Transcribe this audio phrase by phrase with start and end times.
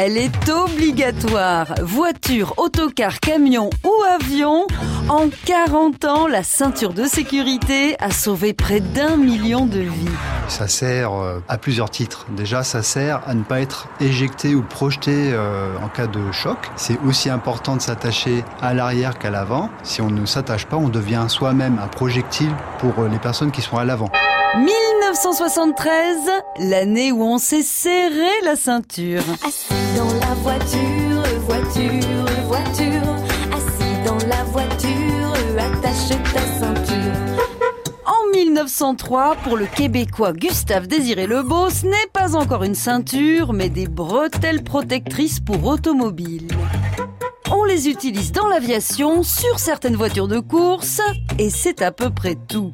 [0.00, 1.74] Elle est obligatoire.
[1.82, 4.64] Voiture, autocar, camion ou avion.
[5.08, 10.08] En 40 ans, la ceinture de sécurité a sauvé près d'un million de vies.
[10.46, 12.26] Ça sert euh, à plusieurs titres.
[12.30, 16.58] Déjà, ça sert à ne pas être éjecté ou projeté euh, en cas de choc.
[16.76, 19.68] C'est aussi important de s'attacher à l'arrière qu'à l'avant.
[19.82, 23.62] Si on ne s'attache pas, on devient soi-même un projectile pour euh, les personnes qui
[23.62, 24.12] sont à l'avant.
[24.56, 26.16] 1973,
[26.60, 29.22] l'année où on s'est serré la ceinture.
[29.46, 33.14] Assis dans la voiture, voiture, voiture.
[33.52, 37.44] Assis dans la voiture, attache ta ceinture.
[38.06, 43.68] En 1903, pour le Québécois Gustave Désiré Lebeau, ce n'est pas encore une ceinture, mais
[43.68, 46.48] des bretelles protectrices pour automobiles.
[47.50, 51.00] On les utilise dans l'aviation, sur certaines voitures de course,
[51.38, 52.72] et c'est à peu près tout.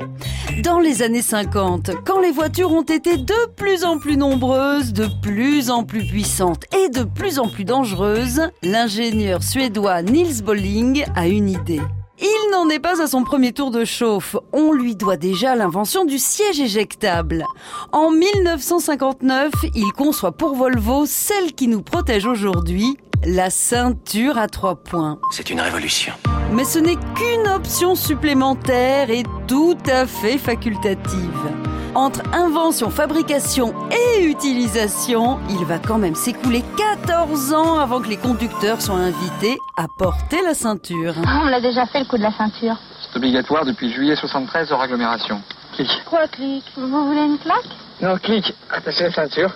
[0.62, 5.08] Dans les années 50, quand les voitures ont été de plus en plus nombreuses, de
[5.22, 11.26] plus en plus puissantes et de plus en plus dangereuses, l'ingénieur suédois Niels Bolling a
[11.26, 11.80] une idée.
[12.20, 14.36] Il n'en est pas à son premier tour de chauffe.
[14.52, 17.44] On lui doit déjà l'invention du siège éjectable.
[17.92, 24.76] En 1959, il conçoit pour Volvo celle qui nous protège aujourd'hui, la ceinture à trois
[24.76, 25.18] points.
[25.32, 26.12] C'est une révolution.
[26.54, 31.50] Mais ce n'est qu'une option supplémentaire et tout à fait facultative.
[31.96, 38.16] Entre invention, fabrication et utilisation, il va quand même s'écouler 14 ans avant que les
[38.16, 41.14] conducteurs soient invités à porter la ceinture.
[41.26, 42.76] Ah, on l'a déjà fait le coup de la ceinture.
[43.00, 45.40] C'est obligatoire depuis juillet 73 hors agglomération.
[45.74, 45.90] Clic.
[46.06, 47.66] Quoi, clic Vous voulez une claque?
[48.00, 48.54] Non, clic.
[48.70, 49.50] Attachez la ceinture.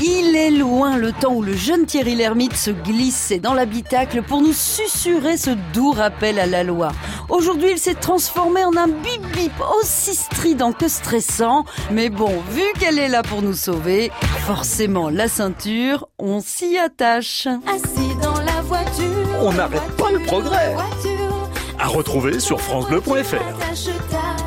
[0.00, 4.40] Il est loin le temps où le jeune Thierry Lhermitte se glissait dans l'habitacle pour
[4.40, 6.92] nous susurrer ce doux rappel à la loi.
[7.28, 11.64] Aujourd'hui, il s'est transformé en un bip-bip aussi strident que stressant.
[11.90, 14.12] Mais bon, vu qu'elle est là pour nous sauver,
[14.46, 17.48] forcément la ceinture, on s'y attache.
[17.66, 19.04] Assis dans la voiture.
[19.42, 20.74] On n'arrête pas le progrès.
[20.74, 21.48] Voiture,
[21.80, 24.37] À retrouver sur FranceBleu.fr.